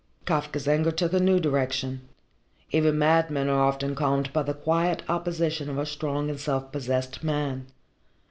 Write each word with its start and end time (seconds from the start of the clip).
Kafka's 0.25 0.67
anger 0.67 0.89
took 0.91 1.13
a 1.13 1.19
new 1.19 1.39
direction. 1.39 2.01
Even 2.71 2.97
madmen 2.97 3.47
are 3.49 3.61
often 3.67 3.93
calmed 3.93 4.33
by 4.33 4.41
the 4.41 4.55
quiet 4.55 5.03
opposition 5.07 5.69
of 5.69 5.77
a 5.77 5.85
strong 5.85 6.27
and 6.27 6.39
self 6.39 6.71
possessed 6.71 7.23
man. 7.23 7.67